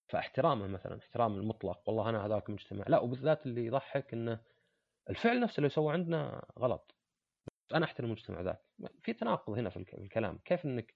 [0.09, 4.39] فاحترامه مثلا احترام المطلق والله أنا هذاك المجتمع لا وبالذات اللي يضحك إنه
[5.09, 6.96] الفعل نفسه اللي سوى عندنا غلط.
[7.73, 8.61] أنا أحترم المجتمع ذاك.
[9.01, 10.37] في تناقض هنا في الكلام.
[10.37, 10.95] كيف إنك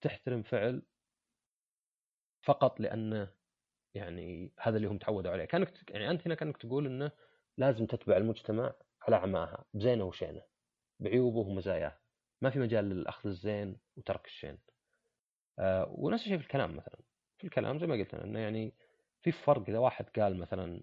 [0.00, 0.82] تحترم فعل
[2.42, 3.32] فقط لأنه
[3.94, 7.12] يعني هذا اللي هم تعودوا عليه؟ كأنك يعني أنت هنا كأنك تقول إنه
[7.58, 10.42] لازم تتبع المجتمع على أعماها بزينة وشينة
[11.00, 11.98] بعيوبه ومزاياه.
[12.42, 14.58] ما في مجال للأخذ الزين وترك الشين.
[15.58, 17.00] آه ونفس الشيء في الكلام مثلا.
[17.38, 18.74] في الكلام زي ما قلت إنه يعني
[19.22, 19.68] في فرق.
[19.68, 20.82] إذا واحد قال مثلا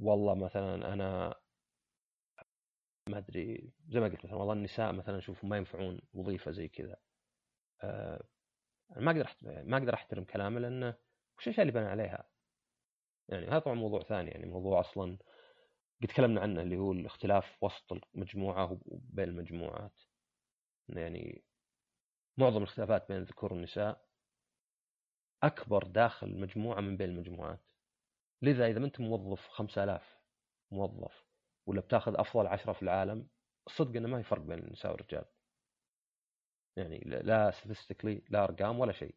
[0.00, 1.34] والله مثلا أنا
[3.08, 6.96] ما أدري زي ما قلت مثلا والله النساء مثلا اشوفهم ما ينفعون وظيفة زي كذا.
[7.82, 8.24] أه
[8.96, 10.94] ما أقدر ما أقدر أحترم كلامه لأنه
[11.38, 12.28] وش الاشياء اللي بنى عليها؟
[13.28, 15.18] يعني هذا طبعا موضوع ثاني يعني موضوع أصلا
[16.02, 20.00] قد تكلمنا عنه اللي هو الاختلاف وسط المجموعة وبين المجموعات.
[20.88, 21.44] يعني
[22.36, 24.08] معظم الاختلافات بين الذكور والنساء
[25.42, 27.60] أكبر داخل مجموعه من بين المجموعات.
[28.42, 30.18] لذا إذا ما أنت موظف 5000
[30.70, 31.27] موظف
[31.68, 33.28] ولا بتاخذ أفضل عشرة في العالم
[33.66, 35.24] الصدق إنه ما في فرق بين النساء والرجال.
[36.76, 39.14] يعني لا ستاتستيكلي لا أرقام ولا شيء.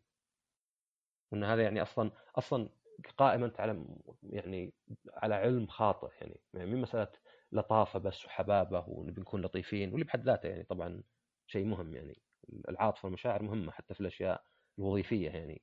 [1.32, 2.70] وإن هذا يعني أصلا أصلا
[3.18, 3.86] قائمه انت على
[4.24, 4.74] يعني
[5.14, 6.42] على علم خاطئ يعني.
[6.54, 7.12] يعني مسألة
[7.52, 11.04] لطافة بس وحبابة ونبي نكون لطيفين واللي بحد ذاته يعني طبعا
[11.48, 12.22] شيء مهم يعني.
[12.70, 14.44] العاطفة والمشاعر مهمة حتى في الأشياء
[14.80, 15.62] الوظيفية يعني.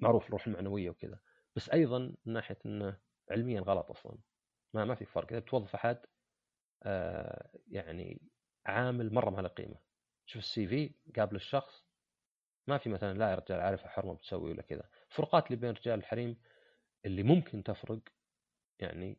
[0.00, 1.20] معروف الروح المعنوية وكذا.
[1.56, 4.18] بس أيضا من ناحية إنه علميا غلط أصلا.
[4.74, 5.32] ما ما في فرق.
[5.32, 5.98] إذا توظف أحد
[6.82, 8.22] آه يعني
[8.66, 9.76] عامل مرة ما له قيمة.
[10.26, 11.84] شوف السي في قابل الشخص
[12.66, 14.88] ما في مثلا لا يا رجال عارف حرمه بتسوي ولا كذا.
[15.10, 16.36] الفروقات اللي بين الرجال والحريم
[17.04, 18.00] اللي ممكن تفرق
[18.78, 19.18] يعني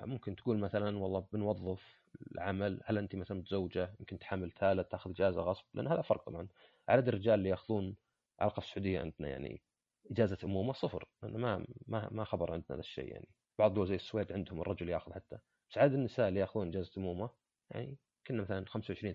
[0.00, 5.40] ممكن تقول مثلا والله بنوظف العمل هل أنت مثلا متزوجة؟ يمكن تحمل ثالث تأخذ إجازة
[5.42, 6.48] غصب لأن هذا فرق طبعا.
[6.88, 7.96] عدد الرجال اللي يأخذون
[8.40, 9.62] على السعودية عندنا يعني
[10.10, 11.08] إجازة أمومة صفر.
[11.22, 13.28] لأنه ما ما ما خبر عندنا هذا الشيء يعني.
[13.62, 15.38] بعض زي السويد عندهم الرجل ياخذ حتى.
[15.70, 17.30] بس عدد النساء اللي ياخذون اجازه امومه
[17.70, 19.14] يعني كنا مثلا 25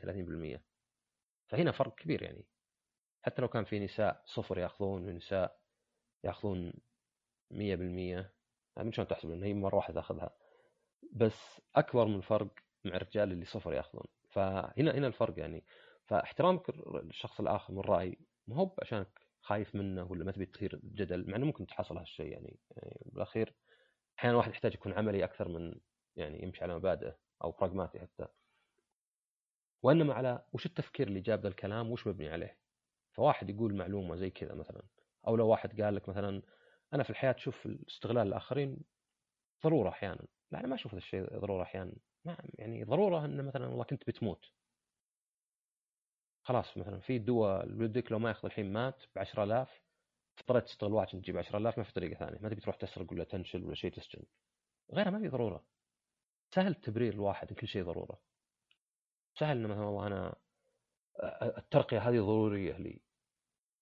[0.58, 0.64] 30%
[1.48, 2.46] فهنا فرق كبير يعني.
[3.22, 5.60] حتى لو كان في نساء صفر ياخذون ونساء
[6.24, 6.74] ياخذون
[7.52, 7.54] 100%
[8.78, 10.38] من شلون تحسب؟ لأن هي مرة واحدة تاخذها.
[11.12, 12.48] بس أكبر من الفرق
[12.86, 14.06] مع الرجال اللي صفر ياخذون.
[14.30, 15.66] فهنا هنا الفرق يعني.
[16.06, 21.30] فاحترامك للشخص الآخر من رأي ما هو عشانك خايف منه ولا ما تبي تثير جدل
[21.30, 23.54] مع إنه ممكن تحصل هالشيء يعني, يعني بالأخير
[24.20, 25.76] أحيانا الواحد يحتاج يكون عملي أكثر من
[26.16, 28.28] يعني يمشي على مبادئه أو براغماتي حتى.
[29.84, 32.58] وإنما على وش التفكير اللي جاب ذا الكلام وش مبني عليه؟
[33.14, 34.84] فواحد يقول معلومة زي كذا مثلا
[35.28, 36.42] أو لو واحد قال لك مثلا
[36.94, 38.78] أنا في الحياة أشوف استغلال الآخرين
[39.64, 40.28] ضرورة أحيانا.
[40.52, 41.94] لا أنا ما أشوف هذا الشيء ضرورة أحيانا.
[42.26, 44.46] ما يعني ضرورة إنه مثلا والله كنت بتموت.
[46.44, 49.82] خلاص مثلا في دول ولدك لو ما ياخذ الحين مات ب 10000
[50.40, 52.40] اضطريت تشتغل واحد عشان تجيب 10000 ما في طريقة ثانية.
[52.40, 54.24] ما تبي تروح تسرق ولا تنشل ولا شيء تسجن.
[54.94, 55.66] غيرها ما في ضرورة.
[56.56, 58.22] سهل التبرير الواحد كل شيء ضرورة.
[59.40, 60.36] سهل إنه مثلا والله أنا
[61.58, 63.02] الترقية هذه ضرورية لي.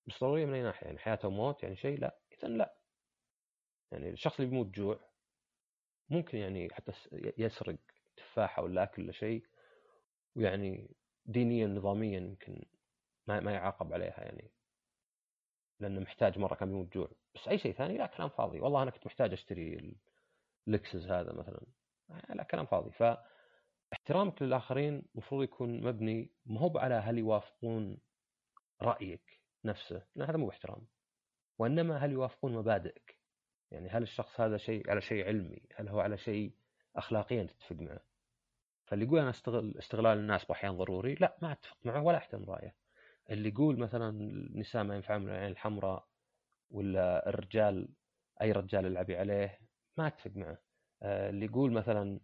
[0.08, 2.20] بس ضرورية من أي ناحية؟ يعني حياة وموت يعني شيء؟ لا.
[2.32, 2.78] اذا لا.
[3.92, 5.00] يعني الشخص اللي بيموت جوع
[6.10, 6.92] ممكن يعني حتى
[7.38, 7.78] يسرق
[8.18, 9.46] تفاحة ولا أكل ولا شيء.
[10.36, 12.66] ويعني دينيا نظاميا يمكن
[13.28, 14.52] ما ما يعاقب عليها يعني.
[15.80, 17.12] لأنه محتاج مرة كان بيموت جوع.
[17.36, 18.60] بس أي شيء ثاني لا كلام فاضي.
[18.60, 19.96] والله أنا كنت محتاج أشتري
[20.68, 21.62] اللكسس هذا مثلا.
[22.30, 22.92] لا كلام فاضي.
[22.92, 27.98] فاحترامك للآخرين المفروض يكون مبني ما هو على هل يوافقون
[28.82, 30.06] رأيك نفسه.
[30.16, 30.88] لأن هذا مو باحترام.
[31.60, 33.18] وإنما هل يوافقون مبادئك.
[33.72, 36.56] يعني هل الشخص هذا شيء على شيء علمي؟ هل هو على شيء
[36.96, 38.00] اخلاقيا تتفق معه؟
[38.86, 42.76] فاللي يقول أنا أستغل استغلال الناس بأحيان ضروري لا ما أتفق معه ولا أحترم رأيه.
[43.30, 46.08] اللي يقول مثلا النساء ما ينفعون من العين الحمراء
[46.70, 47.90] ولا الرجال
[48.42, 49.60] أي رجال يلعبي عليه
[49.98, 50.58] ما أتفق معه.
[51.04, 52.20] آه، اللي يقول مثلا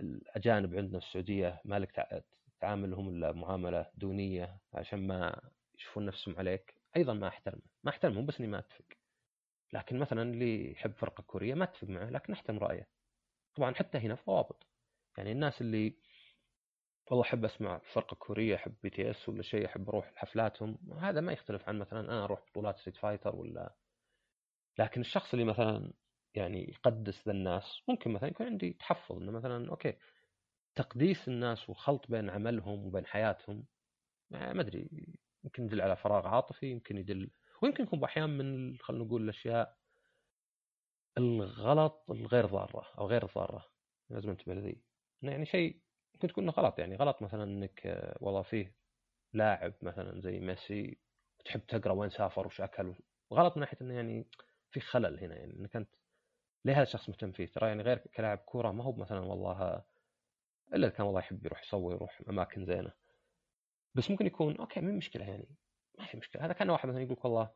[0.00, 2.24] الأجانب عندنا في السعودية ما لك
[2.60, 5.40] تعاملهم إلا معاملة دونية عشان ما
[5.78, 7.62] يشوفون نفسهم عليك أيضا ما أحترمه.
[7.84, 8.84] ما احترمه بس إني ما أتفق.
[9.72, 12.88] لكن مثلا اللي يحب فرقة كورية ما أتفق معه لكن أحترم رأيه.
[13.54, 14.66] طبعا حتى هنا في ضوابط.
[15.18, 15.96] يعني الناس اللي
[17.10, 21.68] والله أحب أسمع فرقة كورية أحب BTS ولا شيء أحب أروح حفلاتهم هذا ما يختلف
[21.68, 23.74] عن مثلا أنا أروح بطولات Street Fighter ولا
[24.78, 25.92] لكن الشخص اللي مثلا
[26.34, 29.94] يعني يقدس ذا الناس ممكن مثلا يكون عندي تحفظ إنه مثلا okay
[30.74, 33.64] تقديس الناس وخلط بين عملهم وبين حياتهم.
[34.30, 34.88] ما أدري
[35.44, 37.30] يمكن يدل على فراغ عاطفي يمكن يدل
[37.62, 39.76] ويمكن يكون باحيان من خلينا نقول الأشياء
[41.18, 43.64] الغلط الغير ضارة أو غير ضارة.
[44.10, 44.82] لازم أنتبه لذي.
[45.22, 45.80] يعني شيء
[46.16, 48.76] ممكن تكون غلط يعني غلط مثلا إنك والله فيه
[49.32, 50.98] لاعب مثلا زي ميسي
[51.44, 52.94] تحب تقرأ وين سافر وش أكل
[53.32, 54.26] غلط من ناحية إنه يعني
[54.70, 55.88] في خلل هنا يعني إنك أنت
[56.64, 59.84] ليه هذا الشخص مهتم فيه؟ ترى يعني غير كلاعب كورة ما هو مثلا والله
[60.74, 62.92] إلا اذا كان والله يحب يروح يصور يروح أماكن زينة.
[63.94, 65.48] بس ممكن يكون okay مين مشكلة يعني
[65.98, 66.44] ما في مشكلة.
[66.44, 67.50] هذا كان واحد مثلا يقول والله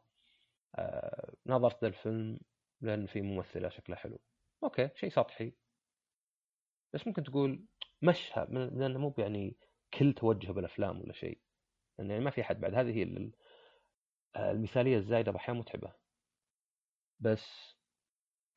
[0.74, 2.40] آه نظرت للفيلم
[2.80, 4.20] لأن في ممثلة شكلها حلو.
[4.64, 5.52] okay شيء سطحي.
[6.92, 7.66] بس ممكن تقول
[8.02, 9.56] مشها لأنه مو يعني
[9.94, 11.40] كل توجهه بالأفلام ولا شيء.
[11.98, 12.74] يعني ما في أحد بعد.
[12.74, 13.30] هذه هي
[14.36, 15.92] المثالية الزايدة باحيان متعبة.
[17.20, 17.76] بس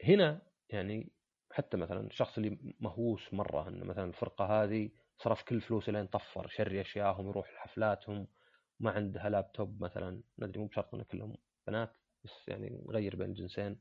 [0.03, 1.11] هنا يعني
[1.51, 6.47] حتى مثلا الشخص اللي مهووس مرة انه مثلا الفرقة هذه صرف كل فلوسه لين طفر
[6.47, 8.27] شري اشياءهم يروح لحفلاتهم
[8.79, 10.23] ما عندها لابتوب مثلا.
[10.37, 13.79] ما أدري مو بشرط إنه كلهم بنات بس يعني نغير بين الجنسين.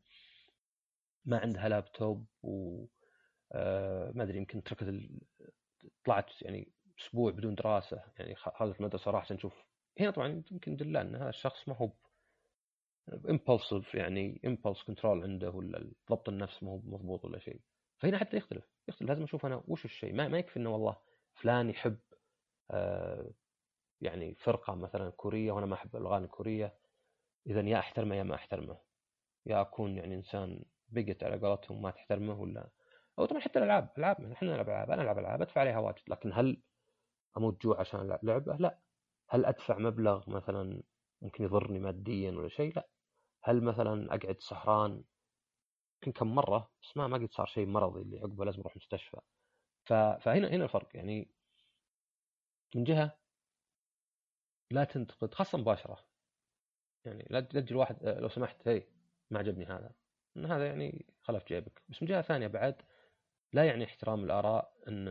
[1.25, 2.85] ما عندها لابتوب و
[4.15, 5.09] ما أدري يمكن تركت
[6.05, 9.65] طلعت يعني أسبوع بدون دراسة يعني خلت المدرسة راح عشان نشوف.
[10.01, 11.91] هنا طبعا يمكن دلال إن هذا الشخص ما هو
[13.11, 17.61] impulsive يعني impulse control عنده ولا ضبط النفس ما هو مضبوط ولا شيء.
[17.99, 19.09] فهنا حتى يختلف يختلف.
[19.09, 20.13] لازم أشوف أنا وش الشيء.
[20.13, 20.97] ما, ما يكفي إنه والله
[21.35, 21.99] فلان يحب
[22.71, 23.31] آه
[24.01, 26.75] يعني فرقة مثلا كورية وأنا ما أحب الاغاني الكورية.
[27.47, 28.79] اذا يا أحترمه يا ما أحترمه.
[29.47, 32.69] يا أكون يعني إنسان بقت على قولتهم ما تحترمه ولا
[33.19, 36.33] أو طبعا حتى الألعاب ألعاب إحنا نلعب ألعاب أنا ألعب ألعاب أدفع عليها واجد لكن
[36.33, 36.63] هل
[37.37, 38.79] أموت جوع عشان ألعب لعبة؟ لا.
[39.31, 40.83] هل أدفع مبلغ مثلا
[41.23, 42.89] ممكن يضرني ماديا ولا شيء؟ لا.
[43.43, 45.05] هل مثلا أقعد سهران؟
[46.03, 49.21] يمكن كم مرة بس ما ما قد صار شيء مرضي اللي عقبه لازم أروح مستشفى.
[49.87, 51.31] فهنا هنا الفرق يعني
[52.75, 53.19] من جهة
[54.71, 56.07] لا تنتقد خاصة مباشرة.
[57.05, 58.89] يعني لا تجي الواحد لو سمحت هي
[59.31, 59.95] ما عجبني هذا.
[60.37, 61.83] هذا يعني خلف جيبك.
[61.89, 62.83] بس من جهة ثانية بعد
[63.53, 65.09] لا يعني احترام الآراء إن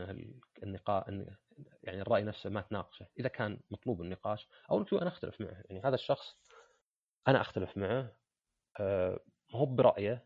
[0.64, 1.36] النقاش إن
[1.84, 3.08] يعني الرأي نفسه ما تناقشه.
[3.20, 5.64] إذا كان مطلوب النقاش أو أنا أختلف معه.
[5.70, 6.38] يعني هذا الشخص
[7.28, 8.16] أنا أختلف معه
[8.80, 9.20] أه
[9.52, 10.26] هو برأيه.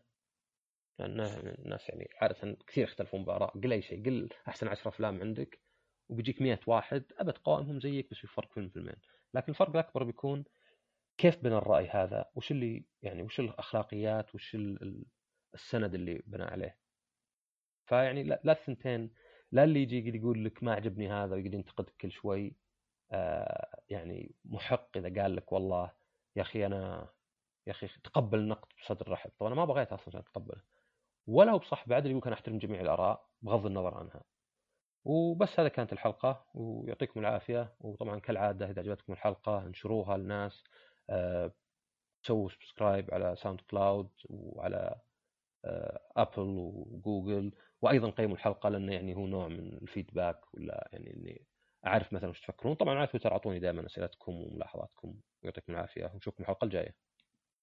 [0.98, 1.20] لأن
[1.58, 3.58] الناس يعني عادة كثير يختلفون بآراء.
[3.58, 5.60] قل أي شيء قل أحسن 10 أفلام عندك
[6.08, 8.96] وبيجيك 100 واحد أبد قوائمهم زيك بس في فرق فيلم فيلمين
[9.34, 10.44] لكن الفرق الأكبر بيكون
[11.18, 14.56] كيف بنى الرأي هذا؟ وش اللي يعني وش الأخلاقيات؟ وش
[15.54, 16.78] السند اللي بنى عليه؟
[17.86, 19.10] فيعني لا, الثنتين
[19.52, 22.56] لا اللي يجي يقول لك ما عجبني هذا ويقعد ينتقدك كل شوي
[23.12, 25.92] آه يعني محق إذا قال لك والله
[26.36, 27.08] يا أخي أنا
[27.66, 29.30] يا أخي تقبل النقد بصدر رحب.
[29.38, 30.62] طبعا أنا ما بغيت أصلا أتقبله.
[31.26, 34.22] ولا هو بصح بعد يقول أنا أحترم جميع الآراء بغض النظر عنها.
[35.04, 37.74] وبس هذا كانت الحلقة ويعطيكم العافية.
[37.80, 40.64] وطبعا كالعادة إذا عجبتكم الحلقة انشروها للناس
[41.10, 41.52] أه
[42.22, 45.00] سووا subscribe على SoundCloud وعلى
[46.16, 47.52] أبل وجوجل
[47.82, 51.46] وأيضا قيموا الحلقة لأنه يعني هو نوع من ال feedback ولا يعني إني
[51.86, 52.74] أعرف مثلا وش تفكرون.
[52.74, 55.14] طبعا على تويتر أعطوني دائما أسئلتكم وملاحظاتكم.
[55.42, 56.10] ويعطيكم العافية.
[56.14, 57.05] ونشوفكم الحلقة الجاية.